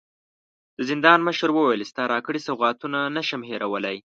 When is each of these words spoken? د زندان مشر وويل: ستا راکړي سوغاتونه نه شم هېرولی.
د 0.77 0.79
زندان 0.89 1.19
مشر 1.27 1.49
وويل: 1.53 1.81
ستا 1.91 2.03
راکړي 2.13 2.39
سوغاتونه 2.47 2.99
نه 3.15 3.21
شم 3.27 3.41
هېرولی. 3.49 3.97